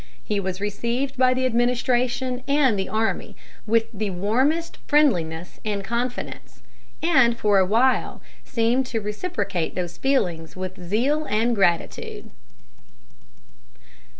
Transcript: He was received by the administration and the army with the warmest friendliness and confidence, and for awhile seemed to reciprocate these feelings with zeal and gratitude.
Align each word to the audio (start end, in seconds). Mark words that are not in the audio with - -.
He 0.23 0.39
was 0.39 0.59
received 0.59 1.15
by 1.15 1.35
the 1.35 1.45
administration 1.45 2.41
and 2.47 2.75
the 2.79 2.89
army 2.89 3.35
with 3.67 3.85
the 3.93 4.09
warmest 4.09 4.77
friendliness 4.87 5.59
and 5.63 5.83
confidence, 5.83 6.63
and 7.03 7.37
for 7.37 7.59
awhile 7.59 8.19
seemed 8.43 8.87
to 8.87 8.99
reciprocate 8.99 9.75
these 9.75 9.99
feelings 9.99 10.55
with 10.55 10.83
zeal 10.83 11.25
and 11.25 11.53
gratitude. 11.53 12.31